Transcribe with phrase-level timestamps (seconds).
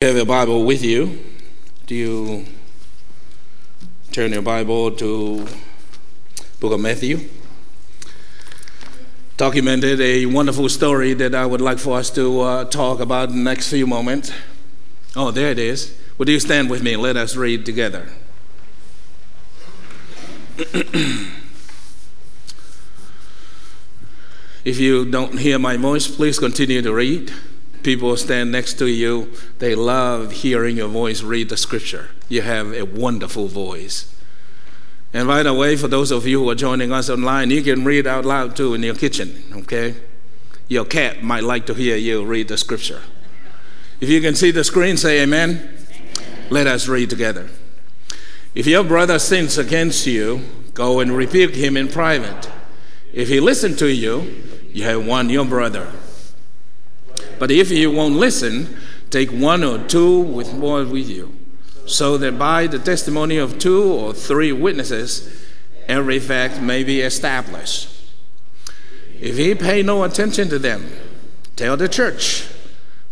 [0.00, 1.18] you have a Bible with you,
[1.88, 2.46] do you
[4.12, 5.44] turn your Bible to
[6.60, 7.28] Book of Matthew?
[9.36, 13.38] Documented a wonderful story that I would like for us to uh, talk about in
[13.38, 14.30] the next few moments.
[15.16, 15.98] Oh, there it is.
[16.16, 16.94] Would you stand with me?
[16.94, 18.08] Let us read together.
[24.64, 27.32] if you don't hear my voice, please continue to read
[27.82, 32.10] people stand next to you, they love hearing your voice read the scripture.
[32.28, 34.14] You have a wonderful voice.
[35.12, 37.84] And by the way, for those of you who are joining us online, you can
[37.84, 39.94] read out loud too in your kitchen, okay?
[40.68, 43.02] Your cat might like to hear you read the scripture.
[44.00, 45.50] If you can see the screen, say amen.
[45.50, 45.86] amen.
[46.50, 47.48] Let us read together.
[48.54, 50.42] If your brother sins against you,
[50.74, 52.50] go and rebuke him in private.
[53.12, 55.90] If he listens to you, you have won your brother.
[57.38, 58.76] But if you won't listen,
[59.10, 61.36] take one or two with more with you,
[61.86, 65.46] so that by the testimony of two or three witnesses,
[65.86, 67.88] every fact may be established.
[69.20, 70.90] If he pay no attention to them,
[71.56, 72.48] tell the church.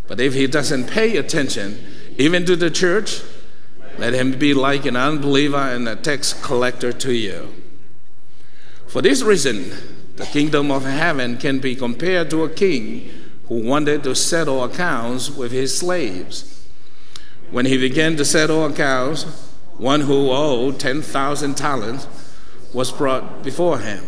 [0.06, 1.84] But if he doesn't pay attention,
[2.19, 3.23] even to the church,
[3.98, 7.53] let him be like an unbeliever and a tax collector to you.
[8.86, 9.73] For this reason,
[10.17, 13.11] the kingdom of heaven can be compared to a king
[13.48, 16.66] who wanted to settle accounts with his slaves.
[17.50, 19.22] When he began to settle accounts,
[19.77, 22.06] one who owed 10,000 talents
[22.72, 24.05] was brought before him.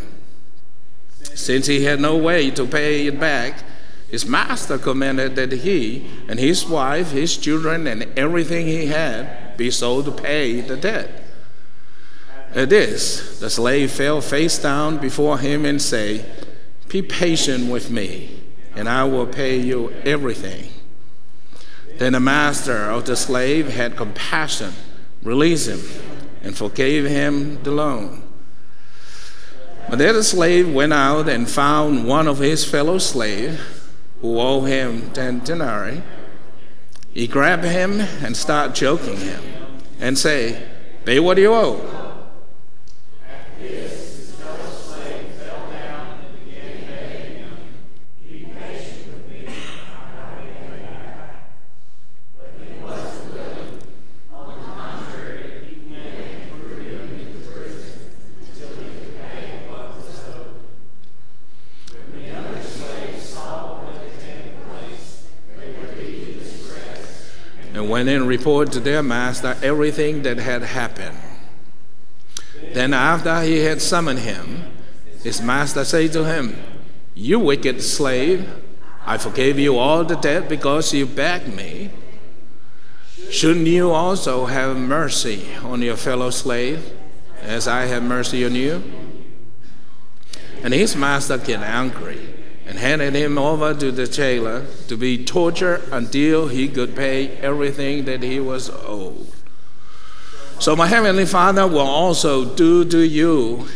[1.23, 3.63] Since he had no way to pay it back,
[4.11, 9.71] his master commanded that he and his wife, his children, and everything he had be
[9.71, 11.23] sold to pay the debt.
[12.55, 16.25] At this, the slave fell face down before him and said,
[16.89, 18.38] Be patient with me
[18.79, 20.71] and I will pay you everything.
[21.97, 24.73] Then the master of the slave had compassion,
[25.21, 25.81] released him,
[26.45, 28.23] and forgave him the loan.
[29.91, 33.59] But then the slave went out and found one of his fellow slaves
[34.21, 36.03] who owed him ten denarii.
[37.13, 39.43] He grabbed him and started choking him
[39.99, 40.63] and say,
[41.05, 42.08] Pay what you owe.
[67.89, 71.17] Went and reported to their master everything that had happened.
[72.73, 74.65] Then, after he had summoned him,
[75.23, 76.57] his master said to him,
[77.15, 78.49] You wicked slave,
[79.07, 81.91] I forgave you all the debt because you begged me.
[83.31, 86.93] Shouldn't you also have mercy on your fellow slave,
[87.43, 88.83] as I have mercy on you?
[90.63, 92.08] And his master got angry
[92.69, 98.05] and handed him over to the jailer to be tortured until he could pay everything
[98.05, 99.27] that he was owed.
[100.59, 103.67] So my heavenly Father will also do to you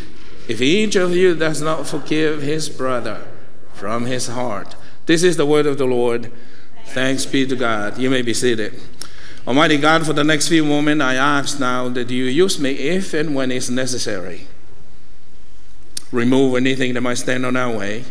[0.47, 3.27] if each of you does not forgive his brother
[3.73, 4.77] from his heart.
[5.07, 6.31] This is the word of the Lord.
[6.89, 7.97] Thanks be to God.
[7.97, 8.79] You may be seated.
[9.47, 13.15] Almighty God, for the next few moments, I ask now that you use me if
[13.15, 14.49] and when it's necessary.
[16.11, 18.05] Remove anything that might stand on our way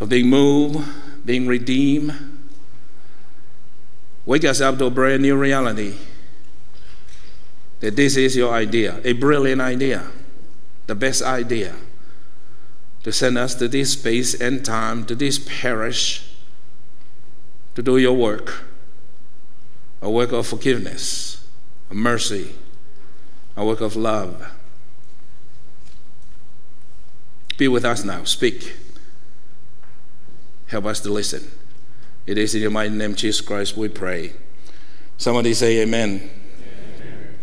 [0.00, 0.82] of being moved,
[1.24, 2.14] being redeemed.
[4.24, 5.96] Wake us up to a brand new reality
[7.80, 10.06] that this is your idea, a brilliant idea,
[10.86, 11.74] the best idea
[13.02, 16.30] to send us to this space and time, to this parish,
[17.74, 18.64] to do your work,
[20.02, 21.42] a work of forgiveness,
[21.90, 22.54] a mercy,
[23.56, 24.52] a work of love.
[27.56, 28.24] Be with us now.
[28.24, 28.74] Speak.
[30.70, 31.50] Help us to listen.
[32.26, 34.32] It is in your mighty name, Jesus Christ, we pray.
[35.18, 36.30] Somebody say amen.
[36.30, 37.36] amen.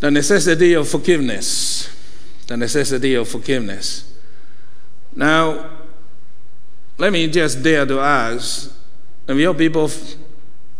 [0.00, 1.94] The necessity of forgiveness.
[2.46, 4.14] The necessity of forgiveness.
[5.14, 5.70] Now,
[6.96, 8.74] let me just dare to ask
[9.28, 9.90] if your people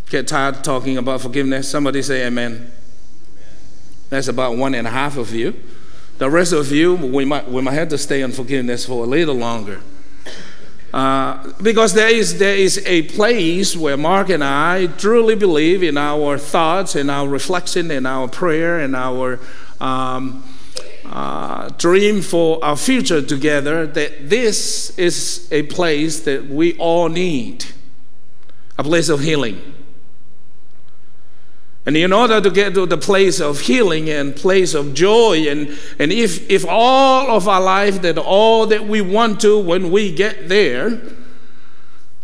[0.09, 2.55] get tired talking about forgiveness, somebody say amen.
[2.55, 2.73] amen.
[4.09, 5.55] That's about one and a half of you.
[6.17, 9.07] The rest of you, we might, we might have to stay on forgiveness for a
[9.07, 9.83] little longer.
[10.95, 15.99] Uh, because there is, there is a place where Mark and I truly believe in
[15.99, 19.41] our thoughts, in our reflection, in our prayer, in our
[19.81, 20.45] um,
[21.05, 27.65] uh, dream for our future together, that this is a place that we all need.
[28.79, 29.74] a place of healing.
[31.87, 35.79] And in order to get to the place of healing and place of joy, and,
[35.99, 40.15] and if, if all of our life, that all that we want to when we
[40.15, 41.03] get there,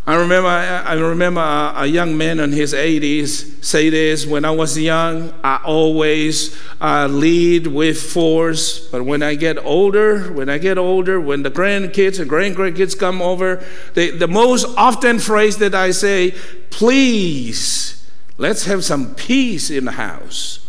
[0.06, 4.78] I remember, I remember a, young man in his 80s say this when I was
[4.78, 8.88] young, I always uh, lead with force.
[8.88, 12.98] But when I get older, when I get older, when the grandkids and great grandkids
[12.98, 13.62] come over,
[13.92, 16.34] the, the most often phrase that I say,
[16.70, 17.99] please
[18.40, 20.66] Let's have some peace in the house.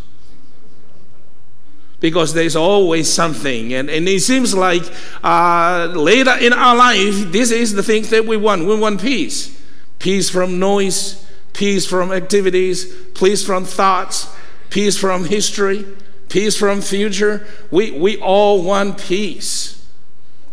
[2.01, 3.73] Because there's always something.
[3.73, 4.83] And, and it seems like
[5.23, 8.65] uh, later in our life, this is the things that we want.
[8.65, 9.57] We want peace
[9.99, 14.27] peace from noise, peace from activities, peace from thoughts,
[14.69, 15.85] peace from history,
[16.27, 17.47] peace from future.
[17.69, 19.87] We, we all want peace.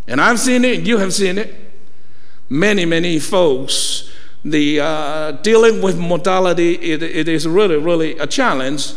[0.07, 1.53] And I've seen it, you have seen it.
[2.49, 4.08] Many, many folks
[4.45, 8.93] the uh, dealing with mortality, it, it is really, really a challenge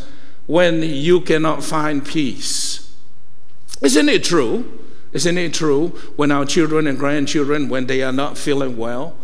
[0.47, 2.95] when you cannot find peace.
[3.81, 4.79] Isn't it true?
[5.13, 9.15] Isn't it true when our children and grandchildren, when they are not feeling well,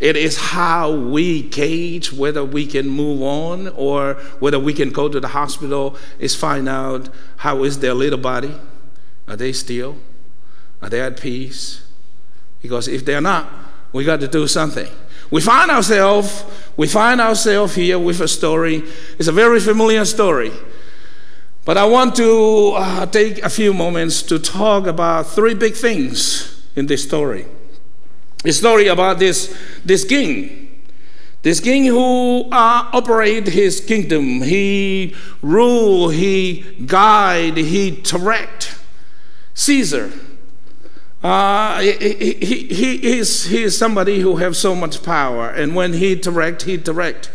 [0.00, 5.08] it is how we gauge whether we can move on or whether we can go
[5.08, 7.08] to the hospital is find out
[7.38, 8.54] how is their little body.
[9.26, 9.96] Are they still?
[10.80, 11.84] Are they at peace?
[12.62, 13.52] Because if they're not,
[13.92, 14.88] we got to do something.
[15.30, 16.44] We find ourselves,
[16.76, 18.82] we find ourselves here with a story.
[19.18, 20.52] It's a very familiar story.
[21.64, 26.66] But I want to uh, take a few moments to talk about three big things
[26.74, 27.44] in this story.
[28.44, 29.54] A story about this,
[29.84, 30.82] this king.
[31.42, 38.76] This king who uh, operated his kingdom, he rule, he guide, he direct.
[39.54, 40.10] Caesar,
[41.22, 45.94] uh, he, he, he, is, he is somebody who has so much power, and when
[45.94, 47.30] he direct, he direct.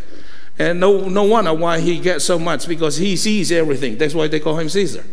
[0.58, 3.98] And no, no wonder why he gets so much, because he sees everything.
[3.98, 5.04] That's why they call him Caesar.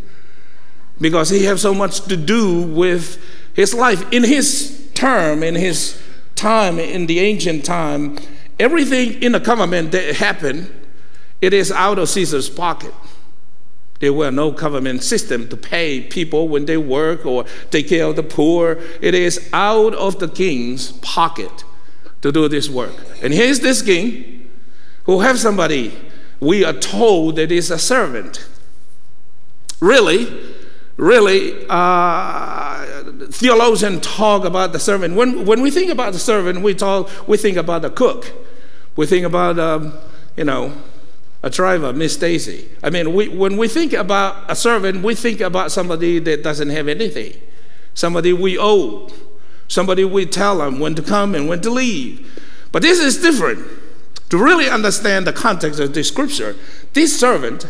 [1.00, 3.22] Because he has so much to do with
[3.55, 4.05] his life.
[4.12, 6.00] In his term, in his
[6.34, 8.19] time, in the ancient time,
[8.58, 10.70] everything in the government that happened,
[11.40, 12.93] it is out of Caesar's pocket.
[14.00, 18.17] There were no government system to pay people when they work or take care of
[18.17, 18.79] the poor.
[19.00, 21.64] It is out of the king's pocket
[22.23, 22.94] to do this work.
[23.23, 24.50] And here's this king
[25.05, 25.94] who have somebody
[26.41, 28.47] we are told that is a servant.
[29.81, 30.26] Really,
[30.97, 35.14] really, uh, theologians talk about the servant.
[35.14, 38.32] When, when we think about the servant, we talk, we think about the cook.
[38.97, 39.94] We think about, um,
[40.37, 40.75] you know,
[41.42, 42.69] a driver, Miss Stacy.
[42.82, 46.69] I mean, we, when we think about a servant, we think about somebody that doesn't
[46.70, 47.34] have anything,
[47.94, 49.08] somebody we owe,
[49.69, 52.42] somebody we tell them when to come and when to leave.
[52.72, 53.66] But this is different.
[54.28, 56.54] To really understand the context of this scripture,
[56.92, 57.66] this servant,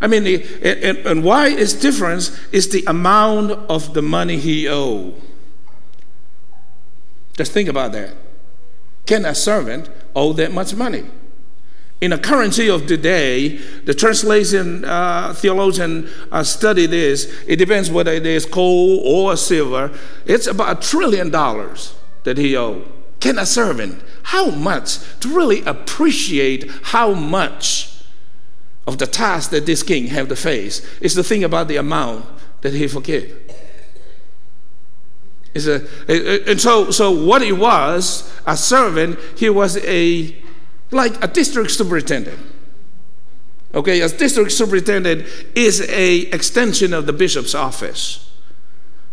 [0.00, 0.26] I mean,
[0.62, 5.14] and, and why it's different is the amount of the money he owed.
[7.36, 8.14] Just think about that.
[9.06, 11.04] Can a servant owe that much money?
[12.02, 17.32] In the currency of today, the translation uh, theologian uh, study this.
[17.46, 19.96] It depends whether it is gold or silver.
[20.26, 21.94] It's about a trillion dollars
[22.24, 22.90] that he owed.
[23.20, 28.02] Can a servant, how much to really appreciate how much
[28.84, 32.26] of the task that this king have to face is the thing about the amount
[32.62, 33.38] that he forgave.
[35.54, 35.86] Is a,
[36.50, 40.41] and so, so what he was, a servant, he was a
[40.92, 42.38] like a district superintendent.
[43.74, 48.30] Okay, a district superintendent is a extension of the bishop's office.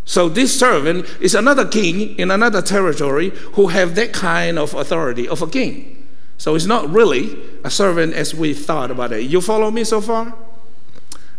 [0.04, 5.28] So this servant is another king in another territory who have that kind of authority
[5.28, 6.08] of a king.
[6.38, 9.24] So it's not really a servant as we thought about it.
[9.24, 10.34] You follow me so far?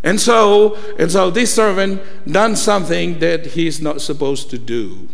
[0.03, 5.09] And so, and so this servant done something that he's not supposed to do.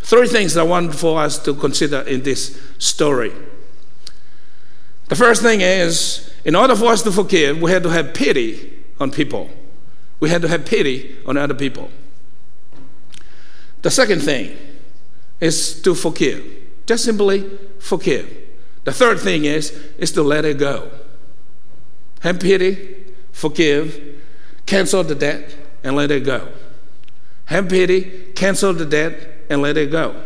[0.00, 3.32] Three things I want for us to consider in this story.
[5.08, 8.84] The first thing is, in order for us to forgive, we had to have pity
[8.98, 9.50] on people.
[10.20, 11.90] We had to have pity on other people.
[13.82, 14.56] The second thing
[15.40, 16.44] is to forgive.
[16.86, 18.28] Just simply forgive.
[18.84, 20.90] The third thing is, is to let it go.
[22.20, 24.22] Have pity, forgive,
[24.66, 26.48] cancel the debt, and let it go.
[27.46, 30.22] Have pity, cancel the debt, and let it go.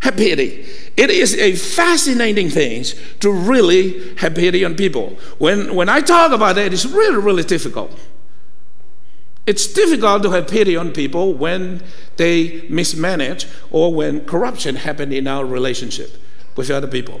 [0.00, 0.66] Have pity.
[0.96, 2.84] It is a fascinating thing
[3.20, 5.18] to really have pity on people.
[5.38, 7.98] When, when I talk about that, it's really, really difficult.
[9.46, 11.82] It's difficult to have pity on people when
[12.16, 16.18] they mismanage or when corruption happened in our relationship.
[16.56, 17.20] with other people.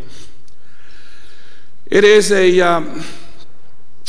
[1.86, 3.04] It is a, um,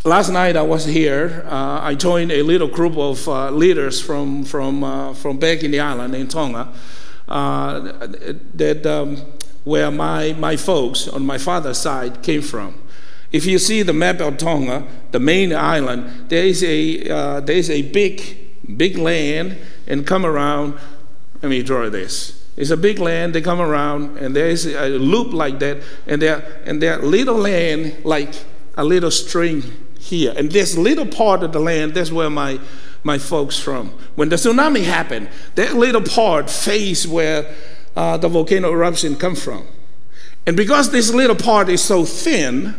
[0.03, 1.45] last night I was here.
[1.47, 5.71] Uh, I joined a little group of uh, leaders from, from, uh, from back in
[5.71, 6.73] the island in Tonga
[7.27, 9.17] that um,
[9.63, 12.81] where my, my folks on my father's side came from.
[13.31, 17.57] If you see the map of Tonga, the main island, there is a, uh, there
[17.57, 20.75] is a big, big land and come around.
[21.41, 22.45] Let me draw this.
[22.55, 23.35] It's a big land.
[23.35, 27.35] They come around, and there is a loop like that, and there and there little
[27.35, 28.33] land like
[28.75, 29.63] a little string
[29.99, 31.93] here, and this little part of the land.
[31.93, 32.59] That's where my
[33.07, 33.89] my folks from.
[34.15, 37.55] When the tsunami happened, that little part faced where
[37.95, 39.65] uh, the volcano eruption come from,
[40.45, 42.75] and because this little part is so thin,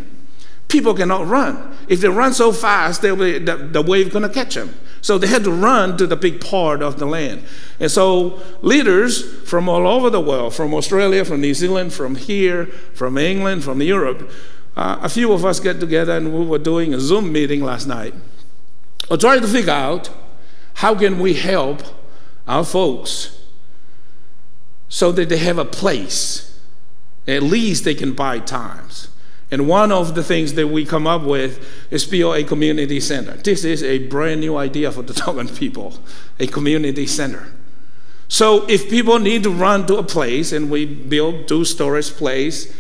[0.68, 1.76] people cannot run.
[1.88, 4.74] If they run so fast, they'll be, the, the wave to catch them.
[5.00, 7.44] So they had to run to the big part of the land.
[7.80, 12.66] And so leaders from all over the world, from Australia, from New Zealand, from here,
[12.94, 14.30] from England, from Europe,
[14.76, 17.86] uh, a few of us get together and we were doing a Zoom meeting last
[17.86, 18.14] night,
[19.10, 20.10] or trying to figure out
[20.74, 21.82] how can we help
[22.46, 23.38] our folks
[24.88, 26.58] so that they have a place.
[27.26, 29.08] At least they can buy times.
[29.50, 33.32] And one of the things that we come up with is build a community center.
[33.32, 35.94] This is a brand new idea for the Tongan people,
[36.38, 37.52] a community center.
[38.28, 42.74] So if people need to run to a place and we build two storage place,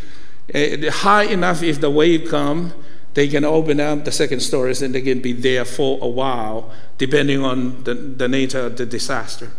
[0.54, 2.72] uh, high enough if the wave come,
[3.18, 6.70] they can open up the second stories and they can be there for a while,
[6.98, 9.50] depending on the, the nature of the disaster.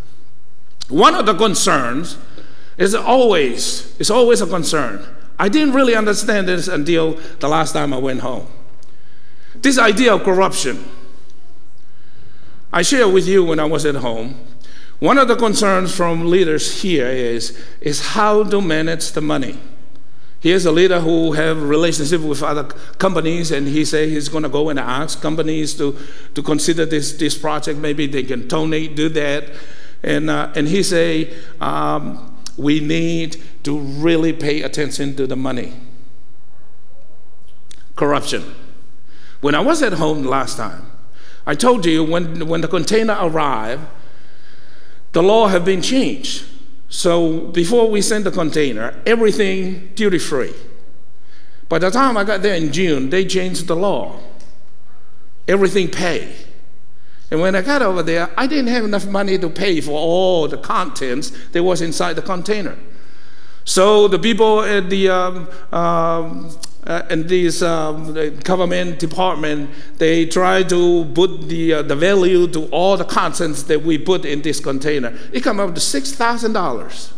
[0.87, 2.17] One of the concerns
[2.77, 5.05] is always, it's always a concern
[5.37, 8.47] I didn't really understand this until the last time I went home.
[9.55, 10.85] This idea of corruption.
[12.71, 14.39] I shared with you when I was at home.
[14.99, 19.57] One of the concerns from leaders here is, is how to manage the money.
[20.41, 22.63] Here's a leader who have relationship with other
[22.97, 25.97] companies, and he say he's going to go and ask companies to,
[26.33, 27.77] to consider this, this project.
[27.77, 29.49] Maybe they can donate, do that.
[30.01, 35.73] And, uh, and he say, um, we need to really pay attention to the money.
[37.97, 38.55] Corruption.
[39.41, 40.89] When I was at home last time,
[41.45, 43.81] I told you when, when the container arrived,
[45.11, 46.45] the law have been changed.
[46.89, 50.53] So before we sent the container, everything duty free.
[51.69, 54.19] By the time I got there in June, they changed the law.
[55.47, 56.33] Everything pay.
[57.31, 60.47] And when I got over there, I didn't have enough money to pay for all
[60.47, 62.75] the contents that was inside the container.
[63.65, 66.49] So the people at the um, um,
[66.89, 72.65] uh, in this um, government department, they try to put the uh, the value to
[72.71, 75.15] all the contents that we put in this container.
[75.31, 77.13] It come up to six thousand dollars,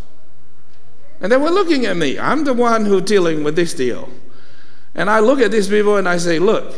[1.22, 2.20] and they were looking at me.
[2.20, 4.10] I'm the one who dealing with this deal,
[4.94, 6.76] and I look at these people and I say, "Look,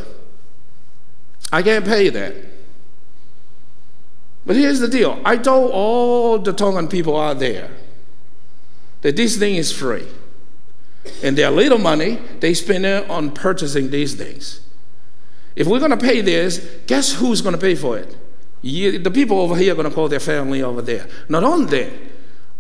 [1.52, 2.36] I can't pay that."
[4.46, 7.72] But here's the deal I told all the Tongan people out there
[9.02, 10.06] that this thing is free.
[11.22, 14.62] And their little money, they spend it on purchasing these things.
[15.56, 18.16] If we're going to pay this, guess who's going to pay for it?
[18.62, 21.08] You, the people over here are going to call their family over there.
[21.28, 21.92] Not only that,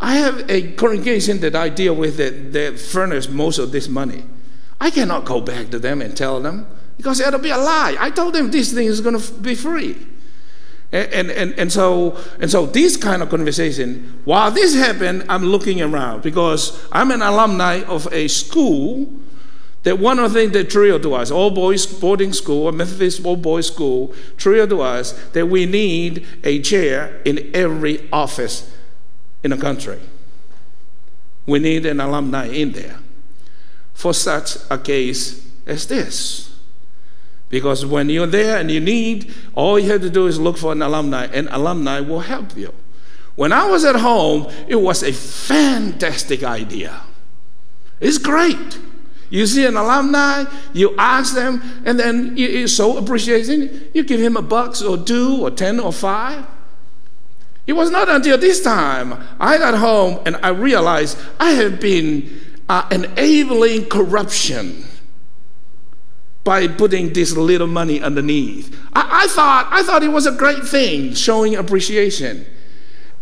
[0.01, 4.25] I have a congregation that I deal with that, that furnish most of this money.
[4.81, 7.95] I cannot go back to them and tell them because it'll be a lie.
[7.97, 10.05] I told them this thing is going to be free.
[10.93, 15.81] And, and, and, so, and so this kind of conversation, while this happened, I'm looking
[15.81, 19.11] around because I'm an alumni of a school
[19.81, 23.25] that one of the things that drilled to us, all boys boarding school, a Methodist
[23.25, 28.71] all boys school, drilled to us that we need a chair in every office
[29.43, 29.99] in the country.
[31.47, 32.99] We need an alumni in there
[33.95, 36.52] for such a case as this.
[37.53, 40.71] Because when you're there and you need, all you have to do is look for
[40.71, 42.73] an alumni, and alumni will help you.
[43.35, 47.01] When I was at home, it was a fantastic idea.
[47.99, 48.79] It's great.
[49.29, 54.35] You see an alumni, you ask them, and then you, so appreciating, you give him
[54.35, 56.43] a buck or two or ten or five.
[57.67, 62.31] It was not until this time I got home and I realized I have been
[62.67, 64.85] uh, enabling corruption
[66.43, 68.77] by putting this little money underneath.
[68.93, 72.45] I, I, thought, I thought it was a great thing, showing appreciation.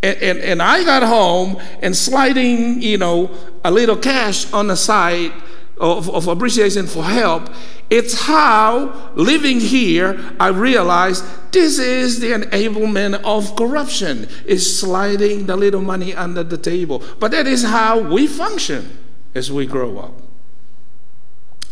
[0.02, 3.30] And, and, and I got home and sliding, you know,
[3.64, 5.32] a little cash on the side
[5.80, 7.50] of, of appreciation for help.
[7.92, 15.58] It's how living here, I realized this is the enablement of corruption, is sliding the
[15.58, 17.04] little money under the table.
[17.20, 18.98] But that is how we function.
[19.34, 20.22] as we grow up.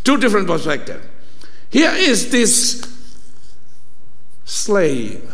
[0.03, 1.05] Two different perspectives.
[1.69, 2.81] Here is this
[4.45, 5.31] slave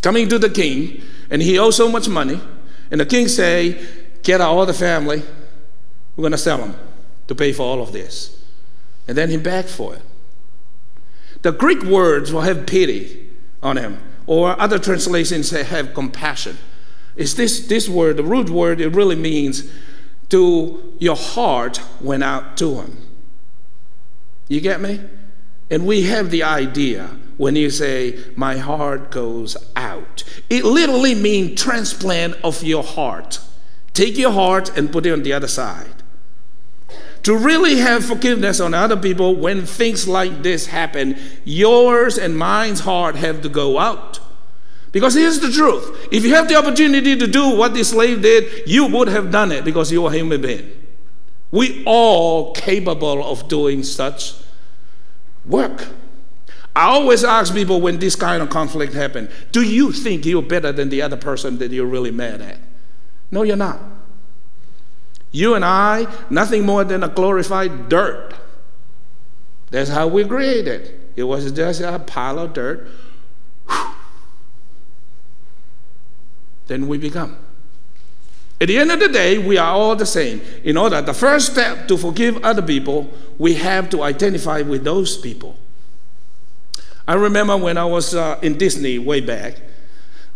[0.00, 2.40] coming to the king, and he owes so much money.
[2.90, 3.86] And the king say,
[4.22, 5.22] "Get out all the family.
[6.16, 6.74] We're going to sell them
[7.28, 8.36] to pay for all of this."
[9.06, 10.02] And then he begged for it.
[11.42, 13.28] The Greek words will have pity
[13.62, 16.58] on him, or other translations say have compassion.
[17.16, 18.80] Is this this word, the root word?
[18.80, 19.64] It really means
[20.30, 22.96] to your heart went out to him.
[24.48, 25.00] You get me?
[25.70, 30.24] And we have the idea when you say, My heart goes out.
[30.48, 33.40] It literally means transplant of your heart.
[33.94, 36.02] Take your heart and put it on the other side.
[37.24, 42.80] To really have forgiveness on other people when things like this happen, yours and mine's
[42.80, 44.20] heart have to go out.
[44.92, 48.68] Because here's the truth if you have the opportunity to do what this slave did,
[48.68, 50.70] you would have done it because you are a human being.
[51.50, 54.34] We all capable of doing such
[55.44, 55.88] work.
[56.74, 60.70] I always ask people when this kind of conflict happen, do you think you're better
[60.70, 62.58] than the other person that you're really mad at?
[63.30, 63.80] No, you're not.
[65.32, 68.34] You and I, nothing more than a glorified dirt.
[69.70, 71.00] That's how we created.
[71.16, 72.88] It was just a pile of dirt.
[76.70, 77.36] Then we become.
[78.60, 80.40] At the end of the day, we are all the same.
[80.62, 85.16] In order, the first step to forgive other people, we have to identify with those
[85.16, 85.58] people.
[87.08, 89.60] I remember when I was uh, in Disney way back,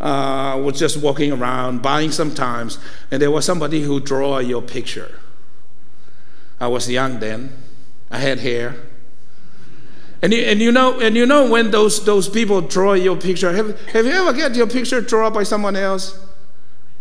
[0.00, 2.78] uh, was just walking around buying sometimes,
[3.12, 5.20] and there was somebody who draw your picture.
[6.58, 7.52] I was young then.
[8.10, 8.74] I had hair.
[10.24, 13.52] And you, and you know and you know when those those people draw your picture.
[13.52, 16.18] Have, have you ever get your picture drawn by someone else?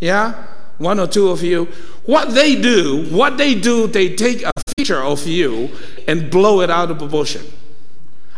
[0.02, 0.36] Yeah?
[0.78, 1.66] one or two of you,
[2.06, 5.70] what they do, what they do, they take a picture of you
[6.08, 7.46] and blow it out of proportion.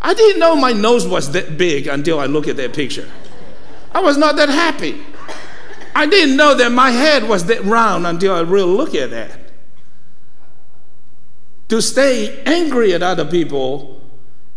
[0.02, 3.10] I didn't know my nose was that big until I looked at that picture.
[3.92, 5.02] I was not that happy.
[5.96, 9.40] I didn't know that my head was that round until I really looked at that.
[11.70, 13.95] To stay angry at other people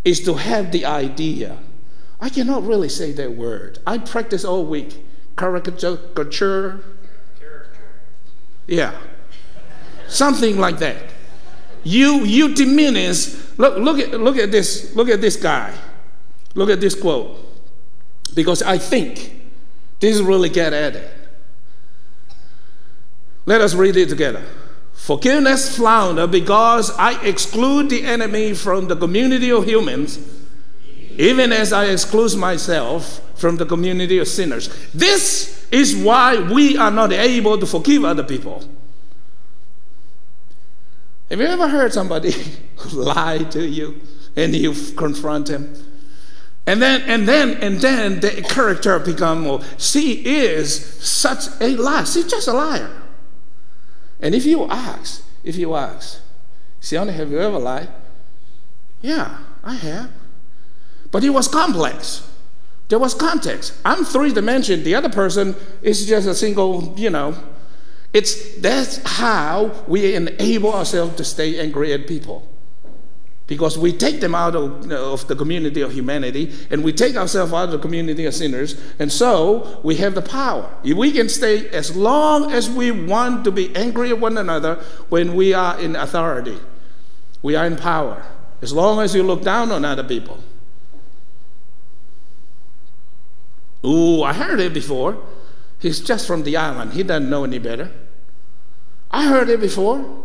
[0.04, 1.58] is to have the idea.
[2.20, 3.78] I cannot really say that word.
[3.86, 5.04] I practice all week.
[5.36, 6.80] Caricature,
[8.68, 8.94] yeah.
[10.06, 10.96] Something like that.
[11.82, 13.34] You you diminish.
[13.58, 15.74] Look look at look at this look at this guy.
[16.54, 17.36] Look at this quote.
[18.34, 19.50] Because I think
[20.00, 21.10] this really get at it.
[23.46, 24.44] Let us read it together.
[24.98, 30.18] Forgiveness flounder because I exclude the enemy from the community of humans,
[31.16, 34.68] even as I exclude myself from the community of sinners.
[34.92, 38.62] This is why we are not able to forgive other people.
[41.30, 42.34] Have you ever heard somebody
[42.92, 44.00] lie to you
[44.36, 45.72] and you confront him?
[46.66, 52.04] And then, and then, and then the character become, well, she is such a liar.
[52.04, 52.90] She's just a liar.
[54.20, 56.20] And if you ask, if you ask,
[56.80, 57.88] Sione, have you ever lied?
[59.00, 60.10] Yeah, I have.
[61.10, 62.28] But it was complex.
[62.88, 63.74] There was context.
[63.84, 64.82] I'm three dimension.
[64.82, 67.34] The other person is just a single, you know.
[68.14, 72.48] It's that's how we enable ourselves to stay angry at people.
[73.48, 77.52] Because we take them out of, of the community of humanity and we take ourselves
[77.52, 80.70] out of the community of sinners, and so we have the power.
[80.84, 84.76] If we can stay as long as we want to be angry at one another
[85.08, 86.58] when we are in authority.
[87.42, 88.22] We are in power.
[88.60, 90.38] As long as you look down on other people.
[93.84, 95.24] Ooh, I heard it before.
[95.78, 96.92] He's just from the island.
[96.92, 97.90] He doesn't know any better.
[99.10, 100.24] I heard it before.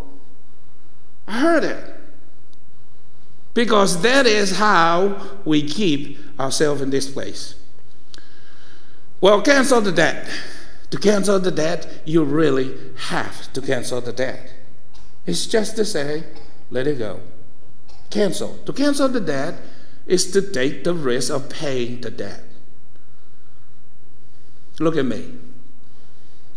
[1.25, 2.02] I heard it.
[3.53, 7.55] Because that is how we keep ourselves in this place.
[9.21, 10.27] Well, cancel the debt.
[10.89, 12.75] To cancel the debt, you really
[13.07, 14.53] have to cancel the debt.
[15.25, 16.23] It's just to say,
[16.69, 17.21] let it go.
[18.09, 18.57] Cancel.
[18.65, 19.55] To cancel the debt
[20.05, 22.43] is to take the risk of paying the debt.
[24.79, 25.33] Look at me.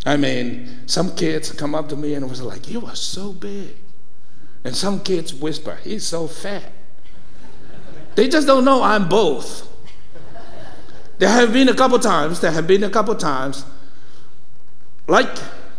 [0.05, 3.77] I mean, some kids come up to me and was like, You are so big.
[4.65, 6.73] And some kids whisper, He's so fat.
[8.17, 9.69] They just don't know I'm both.
[11.19, 13.65] There have been a couple times, there have been a couple times,
[15.07, 15.29] like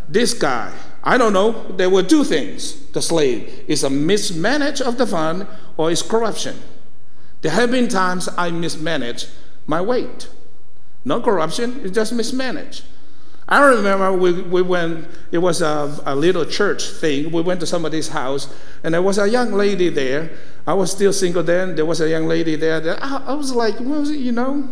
[0.08, 0.72] this guy.
[1.04, 5.46] I don't know, there were two things the slave is a mismanage of the fund
[5.76, 6.60] or is corruption.
[7.42, 9.26] There have been times I mismanage
[9.66, 10.28] my weight.
[11.04, 12.84] No corruption, it's just mismanaged.
[13.50, 17.32] I remember we, we went, it was a, a little church thing.
[17.32, 18.52] We went to somebody's house,
[18.84, 20.30] and there was a young lady there.
[20.66, 21.74] I was still single then.
[21.74, 22.78] There was a young lady there.
[22.78, 24.68] That I, I was like, well, you know,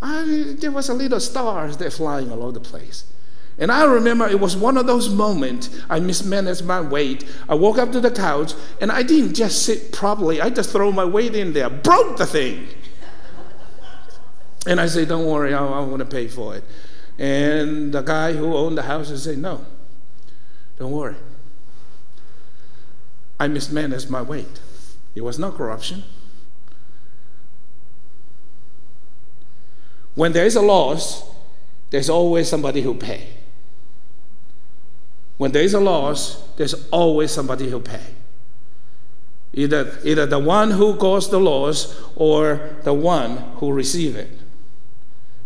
[0.00, 3.04] I, there was a little stars there flying all over the place.
[3.58, 7.26] And I remember it was one of those moments I mismanaged my weight.
[7.46, 10.40] I woke up to the couch and I didn't just sit properly.
[10.40, 12.66] I just throw my weight in there, broke the thing.
[14.66, 16.64] And I say, don't worry, I, I want to pay for it.
[17.20, 19.66] And the guy who owned the house said, no,
[20.78, 21.16] don't worry.
[23.38, 24.58] I mismanaged my weight.
[25.14, 26.02] It was not corruption.
[30.14, 31.30] When there is a loss,
[31.90, 33.28] there's always somebody who pay.
[35.36, 38.14] When there is a loss, there's always somebody who pay.
[39.52, 44.30] Either, either the one who caused the loss or the one who received it.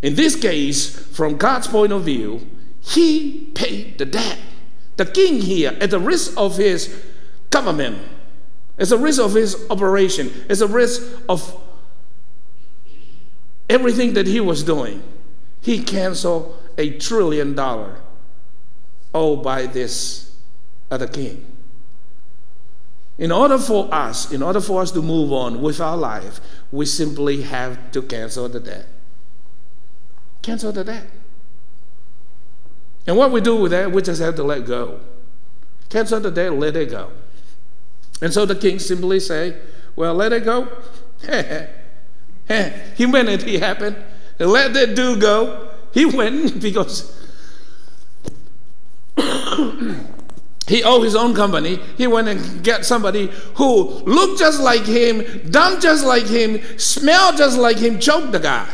[0.02, 2.46] In this case, from God's point of view,
[2.80, 4.38] he paid the debt.
[4.96, 7.04] The king here, at the risk of his
[7.50, 7.98] government,
[8.78, 11.56] at the risk of his operation, at the risk of
[13.68, 15.02] everything that he was doing,
[15.60, 18.00] he canceled a trillion dollar
[19.14, 20.36] owed by this
[20.90, 21.46] other king.
[23.16, 26.40] In order for us, in order for us to move on with our life,
[26.72, 28.86] we simply have to cancel the debt.
[30.44, 31.06] Cancel the debt.
[33.06, 35.00] And what we do with that, we just have to let go.
[35.88, 37.10] Cancel the debt, let it go.
[38.20, 39.56] And so the king simply say,
[39.96, 40.68] well, let it go.
[42.96, 43.96] Humanity happened.
[44.38, 45.70] And let that dude go.
[45.92, 47.18] He went because
[50.66, 51.76] he owed his own company.
[51.96, 57.38] He went and get somebody who looked just like him, done just like him, smelled
[57.38, 58.68] just like him, choked the guy.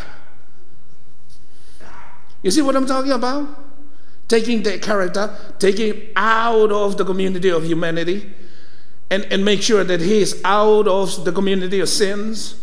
[2.42, 3.48] You see what I'm talking about?
[4.29, 8.33] Taking that character, taking out of the community of humanity,
[9.11, 12.57] and, and make sure that he is out of the community of sins.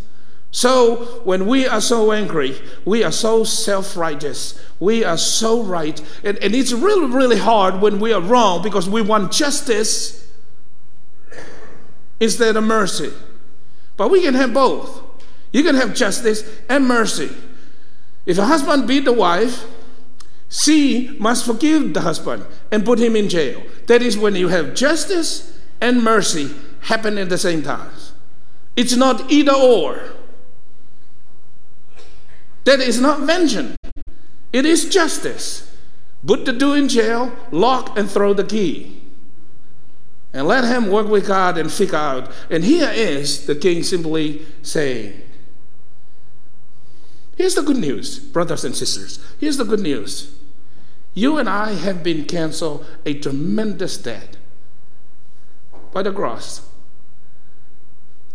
[0.52, 6.02] So when we are so angry, we are so self righteous, we are so right,
[6.24, 10.26] and, and it's really, really hard when we are wrong because we want justice
[12.20, 13.12] instead of mercy.
[13.98, 15.02] But we can have both.
[15.52, 17.30] You can have justice and mercy.
[18.28, 19.66] If a husband beat the wife,
[20.50, 23.63] she must forgive the husband and put him in jail.
[23.88, 27.90] That is when you have justice and mercy happen at the same time.
[28.76, 30.02] It's not either or.
[32.66, 33.76] That is not vengeance.
[34.52, 35.74] It is justice.
[36.26, 39.02] Put the dude in jail, lock and throw the key.
[40.34, 42.32] And let him work with God and figure out.
[42.50, 45.22] And here is the king simply saying,
[47.38, 49.19] Here's the good news, brothers and sisters.
[49.39, 50.36] Here's the good news.
[51.13, 54.38] You and I have been canceled a tremendous debt
[55.93, 56.67] by the cross.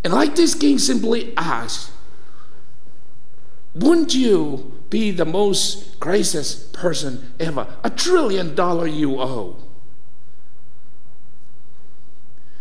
[0.04, 1.90] And like this king simply asked,
[3.74, 7.66] wouldn't you be the most gracious person ever?
[7.82, 9.56] A trillion dollar you owe.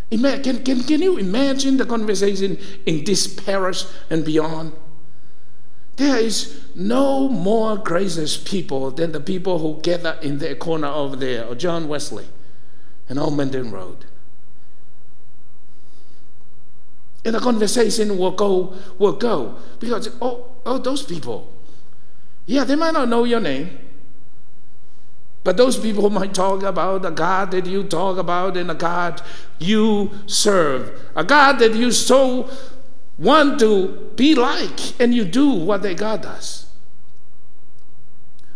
[0.10, 4.74] Can, can, can you imagine the conversation in this parish and beyond?
[6.02, 11.16] There is no more gracious people than the people who gather in their corner over
[11.16, 12.26] there, or John Wesley
[13.08, 14.06] and Old Mendon Road.
[17.24, 19.58] And the conversation will go, will go.
[19.80, 21.54] Because, oh, oh, those people,
[22.48, 23.78] yeah, they might not know your name.
[25.44, 29.22] But those people might talk about a God that you talk about and a God
[29.60, 31.00] you serve.
[31.16, 32.50] A God that you so
[33.22, 36.68] want to be like and you do what their God does.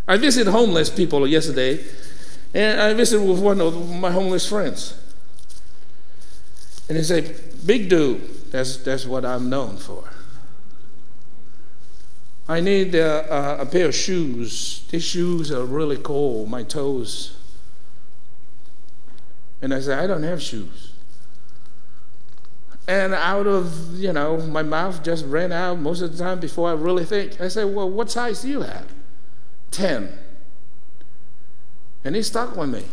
[0.07, 1.83] I visited homeless people yesterday
[2.53, 4.99] and I visited with one of my homeless friends.
[6.89, 10.03] And he said, Big dude, that's, that's what I'm known for.
[12.47, 14.85] I need uh, a pair of shoes.
[14.89, 17.35] These shoes are really cold, my toes.
[19.61, 20.94] And I said, I don't have shoes.
[22.87, 26.69] And out of, you know, my mouth just ran out most of the time before
[26.69, 27.41] I really think.
[27.41, 28.93] I said, Well, what size do you have?
[29.71, 30.17] 10.
[32.03, 32.83] And he stuck with me.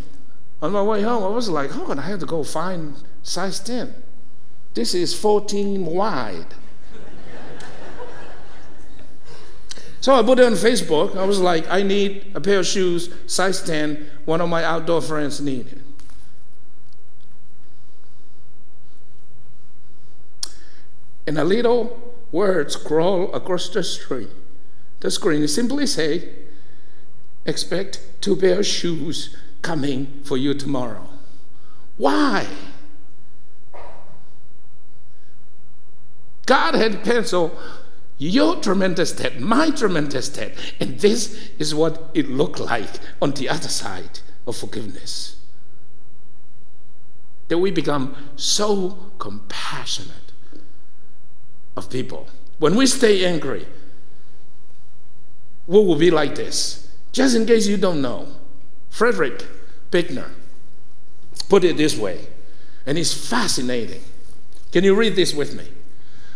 [0.63, 3.95] On my way home, I was like, Oh, I have to go find size 10.
[4.73, 6.47] This is 14 wide.
[10.01, 11.17] so I put it on Facebook.
[11.19, 14.11] I was like, I need a pair of shoes, size 10.
[14.25, 15.79] One of my outdoor friends need it.
[21.33, 24.29] And a little word scroll across the screen.
[25.01, 26.29] The screen simply say,
[27.47, 31.09] expect two pair shoes coming for you tomorrow.
[31.97, 32.47] Why?
[36.45, 37.59] God had penciled
[38.19, 42.91] your tremendous debt, my tremendous debt, and this is what it looked like
[43.23, 45.37] on the other side of forgiveness.
[47.49, 50.22] That we become so compassionate
[51.77, 52.29] of people.
[52.59, 53.67] When we stay angry,
[55.67, 56.91] we will be like this.
[57.13, 58.29] Just in case you don't know,
[58.91, 59.45] Frederick
[59.91, 60.31] Buechner
[61.49, 62.27] put it this way,
[62.87, 64.03] and it's fascinating.
[64.71, 65.67] Can you read this with me?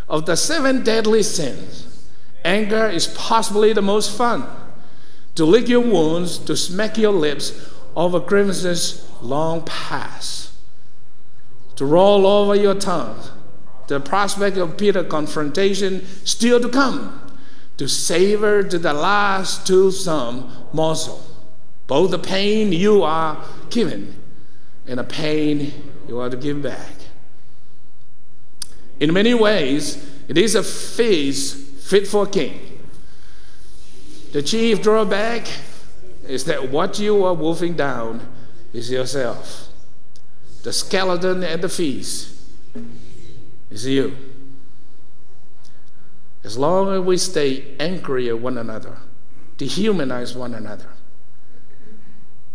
[0.08, 2.06] Of the seven deadly sins,
[2.44, 4.46] anger is possibly the most fun.
[5.36, 10.52] To lick your wounds, to smack your lips over grievances long past,
[11.76, 13.18] to roll over your tongue,
[13.88, 17.20] the prospect of bitter confrontation still to come,
[17.76, 21.24] to savor to the last toothsome morsel,
[21.86, 24.14] both the pain you are given
[24.86, 25.72] and the pain
[26.08, 26.94] you are to give back.
[28.98, 32.60] In many ways, it is a feast fit for a king.
[34.32, 35.46] The chief drawback
[36.26, 38.26] is that what you are wolfing down
[38.72, 39.68] is yourself.
[40.62, 42.35] The skeleton at the feast
[43.70, 44.16] is you.
[46.44, 48.98] As long as we stay angry at one another,
[49.58, 50.90] dehumanize one another,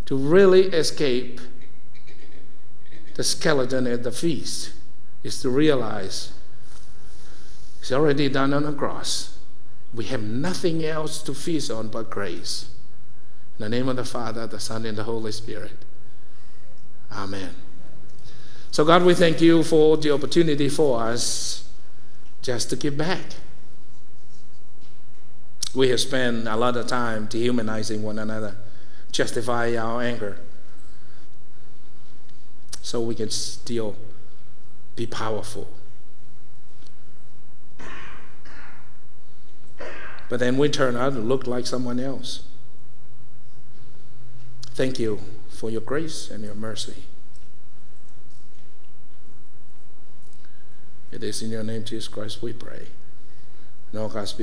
[0.06, 1.42] to really escape
[3.16, 4.74] the skeleton at the feast
[5.24, 6.34] is to realize
[7.80, 9.40] it's already done on the cross.
[9.94, 12.70] We have nothing else to feast on but grace.
[13.60, 15.78] In the name of the Father, the Son, and the Holy Spirit.
[17.12, 17.54] Amen.
[18.72, 21.70] So, God, we thank you for the opportunity for us
[22.42, 23.20] just to give back.
[25.76, 28.56] We have spent a lot of time dehumanizing one another,
[29.12, 30.38] justifying our anger,
[32.82, 33.98] so we can still
[34.96, 35.70] be powerful.
[40.30, 42.44] But then we turn out to look like someone else.
[44.68, 47.04] Thank you for your grace and your mercy.
[51.12, 52.88] It is in your name, Jesus Christ, we pray.
[53.96, 54.40] All God's people